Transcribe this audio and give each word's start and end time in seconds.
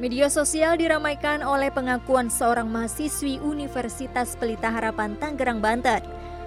Media 0.00 0.32
sosial 0.32 0.80
diramaikan 0.80 1.44
oleh 1.44 1.68
pengakuan 1.68 2.32
seorang 2.32 2.72
mahasiswi 2.72 3.36
Universitas 3.44 4.32
Pelita 4.32 4.72
Harapan 4.72 5.12
Tangerang, 5.20 5.60
Banten. 5.60 6.00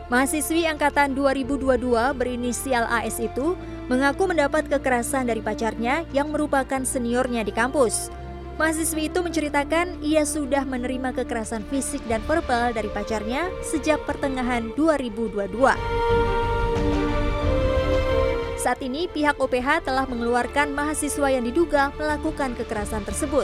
Mahasiswi 0.09 0.65
angkatan 0.65 1.13
2022 1.13 1.61
berinisial 2.17 2.89
AS 2.89 3.21
itu 3.21 3.53
mengaku 3.93 4.25
mendapat 4.25 4.65
kekerasan 4.65 5.29
dari 5.29 5.45
pacarnya 5.45 6.01
yang 6.17 6.33
merupakan 6.33 6.81
seniornya 6.81 7.45
di 7.45 7.53
kampus. 7.53 8.09
Mahasiswi 8.57 9.13
itu 9.13 9.21
menceritakan 9.21 10.01
ia 10.01 10.25
sudah 10.25 10.65
menerima 10.65 11.13
kekerasan 11.13 11.61
fisik 11.69 12.01
dan 12.09 12.25
verbal 12.25 12.73
dari 12.73 12.89
pacarnya 12.89 13.53
sejak 13.61 14.01
pertengahan 14.09 14.73
2022. 14.73 16.32
Saat 18.63 18.79
ini 18.79 19.11
pihak 19.11 19.43
OPH 19.43 19.83
telah 19.83 20.07
mengeluarkan 20.07 20.71
mahasiswa 20.71 21.27
yang 21.27 21.43
diduga 21.43 21.91
melakukan 21.99 22.55
kekerasan 22.55 23.03
tersebut. 23.03 23.43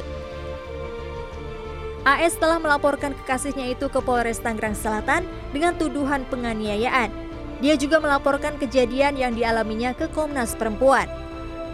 AS 2.08 2.40
telah 2.40 2.56
melaporkan 2.56 3.12
kekasihnya 3.12 3.76
itu 3.76 3.92
ke 3.92 4.00
Polres 4.00 4.40
Tangerang 4.40 4.80
Selatan 4.80 5.28
dengan 5.52 5.76
tuduhan 5.76 6.24
penganiayaan. 6.32 7.12
Dia 7.60 7.76
juga 7.76 8.00
melaporkan 8.00 8.56
kejadian 8.56 9.20
yang 9.20 9.36
dialaminya 9.36 9.92
ke 9.92 10.08
Komnas 10.08 10.56
Perempuan. 10.56 11.12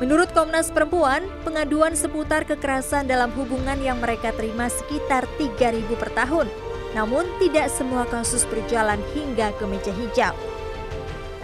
Menurut 0.01 0.33
Komnas 0.33 0.73
Perempuan, 0.73 1.21
pengaduan 1.45 1.93
seputar 1.93 2.49
kekerasan 2.49 3.05
dalam 3.05 3.29
hubungan 3.37 3.77
yang 3.77 4.01
mereka 4.01 4.33
terima 4.33 4.73
sekitar 4.73 5.29
3.000 5.37 5.85
per 6.01 6.09
tahun. 6.17 6.49
Namun 6.97 7.29
tidak 7.37 7.69
semua 7.69 8.09
kasus 8.09 8.41
berjalan 8.49 8.97
hingga 9.13 9.53
ke 9.53 9.63
meja 9.69 9.93
hijau. 9.93 10.33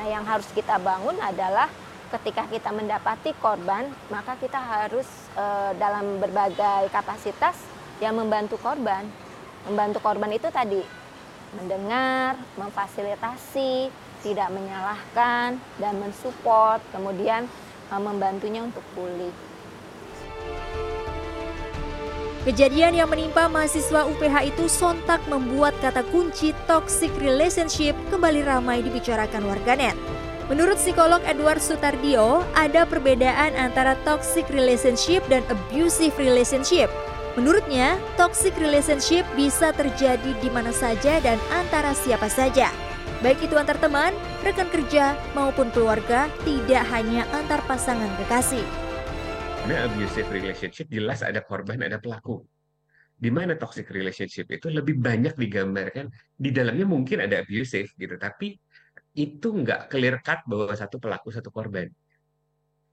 Nah, 0.01 0.07
yang 0.09 0.25
harus 0.25 0.49
kita 0.57 0.81
bangun 0.81 1.13
adalah 1.21 1.69
ketika 2.11 2.43
kita 2.51 2.69
mendapati 2.75 3.31
korban, 3.39 3.87
maka 4.11 4.35
kita 4.35 4.59
harus 4.59 5.07
e, 5.33 5.45
dalam 5.79 6.19
berbagai 6.19 6.91
kapasitas 6.91 7.55
yang 8.03 8.19
membantu 8.19 8.59
korban. 8.59 9.07
Membantu 9.71 10.03
korban 10.03 10.31
itu 10.35 10.51
tadi 10.51 10.83
mendengar, 11.55 12.35
memfasilitasi, 12.59 13.87
tidak 14.21 14.49
menyalahkan 14.51 15.55
dan 15.79 15.93
mensupport, 16.03 16.83
kemudian 16.91 17.47
e, 17.87 17.93
membantunya 17.95 18.61
untuk 18.67 18.83
pulih. 18.91 19.31
Kejadian 22.41 22.97
yang 22.97 23.05
menimpa 23.05 23.45
mahasiswa 23.45 24.09
UPH 24.09 24.49
itu 24.49 24.65
sontak 24.65 25.21
membuat 25.29 25.77
kata 25.77 26.01
kunci 26.09 26.57
toxic 26.65 27.13
relationship 27.21 27.93
kembali 28.09 28.41
ramai 28.41 28.81
dibicarakan 28.81 29.45
warganet. 29.45 30.20
Menurut 30.51 30.75
psikolog 30.75 31.23
Edward 31.23 31.63
Sutardio, 31.63 32.43
ada 32.59 32.83
perbedaan 32.83 33.55
antara 33.55 33.95
toxic 34.03 34.51
relationship 34.51 35.23
dan 35.31 35.47
abusive 35.47 36.11
relationship. 36.19 36.91
Menurutnya, 37.39 37.95
toxic 38.19 38.51
relationship 38.59 39.23
bisa 39.39 39.71
terjadi 39.71 40.35
di 40.43 40.49
mana 40.51 40.75
saja 40.75 41.23
dan 41.23 41.39
antara 41.55 41.95
siapa 41.95 42.27
saja. 42.27 42.67
Baik 43.23 43.47
itu 43.47 43.55
antar 43.55 43.79
teman, 43.79 44.11
rekan 44.43 44.67
kerja, 44.67 45.15
maupun 45.31 45.71
keluarga, 45.71 46.27
tidak 46.43 46.83
hanya 46.91 47.23
antar 47.31 47.63
pasangan 47.63 48.11
kekasih. 48.19 48.67
Karena 49.63 49.87
abusive 49.87 50.27
relationship 50.35 50.91
jelas 50.91 51.23
ada 51.23 51.39
korban, 51.39 51.79
ada 51.79 51.95
pelaku. 51.95 52.43
Di 53.15 53.31
mana 53.31 53.55
toxic 53.55 53.87
relationship 53.87 54.51
itu 54.51 54.67
lebih 54.67 54.99
banyak 54.99 55.31
digambarkan 55.31 56.11
di 56.35 56.51
dalamnya 56.51 56.83
mungkin 56.83 57.23
ada 57.23 57.39
abusive 57.39 57.87
gitu, 57.95 58.19
tapi 58.19 58.59
itu 59.15 59.47
nggak 59.51 59.91
clear 59.91 60.23
cut 60.23 60.47
bahwa 60.47 60.71
satu 60.71 60.97
pelaku 60.97 61.29
satu 61.31 61.51
korban. 61.51 61.91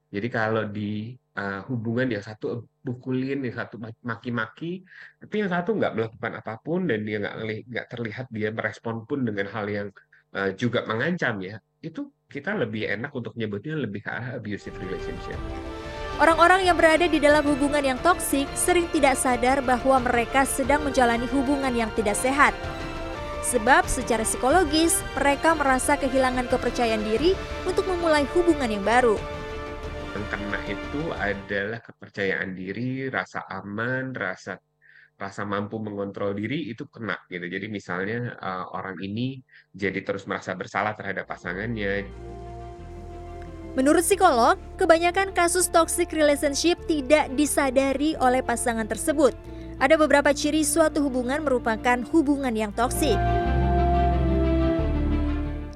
Jadi 0.08 0.28
kalau 0.32 0.64
di 0.64 1.12
uh, 1.36 1.60
hubungan 1.68 2.08
yang 2.08 2.24
satu 2.24 2.64
pukulin, 2.80 3.44
yang 3.44 3.56
satu 3.60 3.76
maki-maki, 4.00 4.80
tapi 5.20 5.34
yang 5.44 5.52
satu 5.52 5.76
nggak 5.76 5.92
melakukan 5.94 6.32
apa 6.40 6.56
pun 6.64 6.88
dan 6.88 7.04
dia 7.04 7.20
nggak 7.20 7.34
nggak 7.68 7.86
terlihat 7.92 8.26
dia 8.32 8.48
merespon 8.48 9.04
pun 9.04 9.28
dengan 9.28 9.46
hal 9.52 9.68
yang 9.68 9.88
uh, 10.32 10.50
juga 10.56 10.88
mengancam 10.88 11.38
ya, 11.44 11.60
itu 11.84 12.08
kita 12.24 12.56
lebih 12.56 12.88
enak 12.88 13.12
untuk 13.12 13.36
nyebutnya 13.36 13.76
lebih 13.76 14.00
ke 14.00 14.10
arah 14.10 14.40
abusive 14.40 14.76
relationship. 14.80 15.36
Orang-orang 16.18 16.66
yang 16.66 16.74
berada 16.74 17.06
di 17.06 17.22
dalam 17.22 17.46
hubungan 17.46 17.94
yang 17.94 17.98
toksik 18.02 18.50
sering 18.58 18.90
tidak 18.90 19.14
sadar 19.14 19.62
bahwa 19.62 20.02
mereka 20.02 20.42
sedang 20.42 20.82
menjalani 20.82 21.30
hubungan 21.30 21.70
yang 21.70 21.92
tidak 21.94 22.18
sehat. 22.18 22.56
Sebab 23.48 23.88
secara 23.88 24.28
psikologis, 24.28 25.00
mereka 25.16 25.56
merasa 25.56 25.96
kehilangan 25.96 26.52
kepercayaan 26.52 27.00
diri 27.00 27.32
untuk 27.64 27.88
memulai 27.88 28.28
hubungan 28.36 28.68
yang 28.68 28.84
baru. 28.84 29.16
Yang 30.12 30.26
kena 30.28 30.60
itu 30.68 31.02
adalah 31.16 31.80
kepercayaan 31.80 32.52
diri, 32.52 33.08
rasa 33.08 33.48
aman, 33.48 34.12
rasa 34.12 34.60
rasa 35.18 35.42
mampu 35.48 35.80
mengontrol 35.80 36.36
diri 36.36 36.68
itu 36.68 36.84
kena 36.92 37.16
gitu. 37.32 37.48
Jadi 37.48 37.66
misalnya 37.72 38.36
uh, 38.36 38.68
orang 38.76 39.00
ini 39.00 39.40
jadi 39.72 40.04
terus 40.04 40.28
merasa 40.28 40.52
bersalah 40.52 40.92
terhadap 40.92 41.24
pasangannya. 41.24 42.04
Menurut 43.74 44.04
psikolog, 44.04 44.60
kebanyakan 44.76 45.32
kasus 45.32 45.72
toxic 45.72 46.12
relationship 46.12 46.76
tidak 46.84 47.32
disadari 47.32 48.12
oleh 48.20 48.44
pasangan 48.44 48.84
tersebut. 48.84 49.32
Ada 49.78 49.94
beberapa 49.94 50.34
ciri 50.34 50.66
suatu 50.66 51.06
hubungan 51.06 51.46
merupakan 51.46 52.02
hubungan 52.10 52.50
yang 52.50 52.74
toksik. 52.74 53.14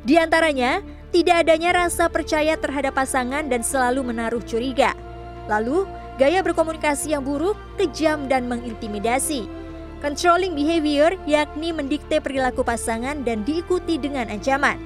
Di 0.03 0.19
antaranya, 0.19 0.83
tidak 1.15 1.47
adanya 1.47 1.87
rasa 1.87 2.11
percaya 2.11 2.59
terhadap 2.59 2.99
pasangan 2.99 3.47
dan 3.47 3.63
selalu 3.63 4.11
menaruh 4.11 4.43
curiga. 4.43 4.99
Lalu, 5.47 5.87
gaya 6.19 6.43
berkomunikasi 6.43 7.15
yang 7.15 7.23
buruk, 7.23 7.55
kejam, 7.79 8.27
dan 8.27 8.51
mengintimidasi. 8.51 9.47
Controlling 10.03 10.59
behavior 10.59 11.15
yakni 11.31 11.71
mendikte 11.71 12.19
perilaku 12.19 12.67
pasangan 12.67 13.23
dan 13.23 13.47
diikuti 13.47 14.03
dengan 14.03 14.27
ancaman. 14.35 14.83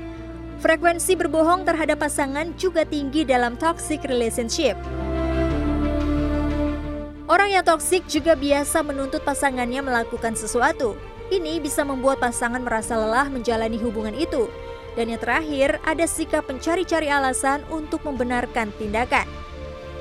Frekuensi 0.60 1.16
berbohong 1.16 1.64
terhadap 1.64 2.04
pasangan 2.04 2.52
juga 2.60 2.84
tinggi 2.84 3.24
dalam 3.24 3.56
toxic 3.56 4.04
relationship. 4.04 4.76
Orang 7.36 7.52
yang 7.52 7.68
toksik 7.68 8.08
juga 8.08 8.32
biasa 8.32 8.80
menuntut 8.80 9.20
pasangannya 9.20 9.84
melakukan 9.84 10.32
sesuatu. 10.32 10.96
Ini 11.28 11.60
bisa 11.60 11.84
membuat 11.84 12.16
pasangan 12.16 12.64
merasa 12.64 12.96
lelah 12.96 13.28
menjalani 13.28 13.76
hubungan 13.76 14.16
itu 14.16 14.48
dan 14.96 15.12
yang 15.12 15.20
terakhir, 15.20 15.76
ada 15.84 16.08
sikap 16.08 16.48
mencari-cari 16.48 17.12
alasan 17.12 17.60
untuk 17.68 18.00
membenarkan 18.02 18.72
tindakan. 18.80 19.28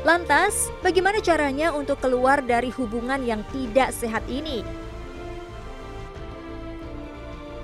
Lantas, 0.07 0.71
bagaimana 0.79 1.19
caranya 1.19 1.75
untuk 1.75 1.99
keluar 1.99 2.39
dari 2.39 2.71
hubungan 2.71 3.19
yang 3.27 3.43
tidak 3.51 3.91
sehat 3.91 4.23
ini? 4.31 4.63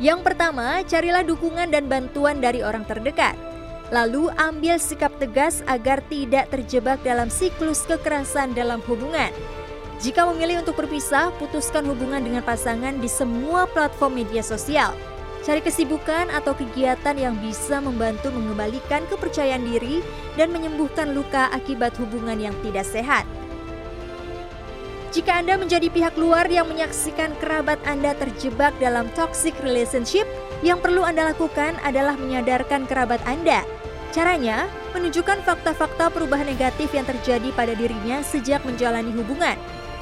Yang 0.04 0.20
pertama, 0.28 0.84
carilah 0.84 1.24
dukungan 1.24 1.72
dan 1.72 1.88
bantuan 1.88 2.44
dari 2.44 2.60
orang 2.60 2.84
terdekat. 2.84 3.51
Lalu, 3.92 4.32
ambil 4.40 4.80
sikap 4.80 5.12
tegas 5.20 5.62
agar 5.68 6.00
tidak 6.08 6.48
terjebak 6.48 7.04
dalam 7.04 7.28
siklus 7.28 7.84
kekerasan 7.84 8.56
dalam 8.56 8.80
hubungan. 8.88 9.30
Jika 10.00 10.26
memilih 10.32 10.64
untuk 10.66 10.80
berpisah, 10.80 11.30
putuskan 11.38 11.86
hubungan 11.86 12.24
dengan 12.24 12.42
pasangan 12.42 12.98
di 12.98 13.12
semua 13.12 13.70
platform 13.70 14.24
media 14.24 14.42
sosial 14.42 14.96
Cari 15.42 15.58
kesibukan 15.66 16.30
atau 16.30 16.54
kegiatan 16.54 17.18
yang 17.18 17.34
bisa 17.42 17.82
membantu 17.82 18.30
mengembalikan 18.30 19.02
kepercayaan 19.10 19.66
diri 19.66 20.06
dan 20.38 20.54
menyembuhkan 20.54 21.18
luka 21.18 21.50
akibat 21.50 21.98
hubungan 21.98 22.38
yang 22.38 22.54
tidak 22.62 22.86
sehat. 22.86 23.26
Jika 25.12 25.44
Anda 25.44 25.60
menjadi 25.60 25.92
pihak 25.92 26.16
luar 26.16 26.48
yang 26.48 26.72
menyaksikan 26.72 27.36
kerabat 27.44 27.78
Anda 27.84 28.16
terjebak 28.16 28.72
dalam 28.80 29.12
toxic 29.12 29.54
relationship, 29.60 30.24
yang 30.64 30.80
perlu 30.80 31.04
Anda 31.04 31.36
lakukan 31.36 31.76
adalah 31.84 32.16
menyadarkan 32.16 32.88
kerabat 32.88 33.20
Anda. 33.28 33.68
Caranya, 34.16 34.72
menunjukkan 34.96 35.44
fakta-fakta 35.44 36.12
perubahan 36.12 36.48
negatif 36.48 36.92
yang 36.96 37.04
terjadi 37.08 37.52
pada 37.56 37.76
dirinya 37.76 38.24
sejak 38.24 38.64
menjalani 38.64 39.12
hubungan 39.16 39.56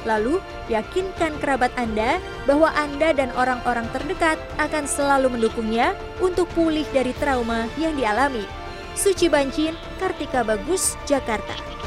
Lalu, 0.08 0.40
yakinkan 0.72 1.36
kerabat 1.44 1.72
Anda 1.76 2.16
bahwa 2.48 2.72
Anda 2.72 3.12
dan 3.12 3.28
orang-orang 3.36 3.84
terdekat 3.92 4.40
akan 4.56 4.88
selalu 4.88 5.36
mendukungnya 5.36 5.92
untuk 6.24 6.48
pulih 6.56 6.88
dari 6.96 7.12
trauma 7.20 7.68
yang 7.76 7.92
dialami. 7.96 8.44
Suci 8.96 9.28
Bancin, 9.28 9.76
Kartika 10.00 10.40
Bagus, 10.40 10.96
Jakarta. 11.04 11.79